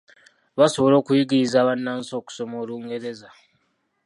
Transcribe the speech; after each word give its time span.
Baasobola 0.57 0.95
okuyigiriza 1.01 1.67
Bannansi 1.67 2.11
okusoma 2.19 2.55
Olungereza. 2.63 3.29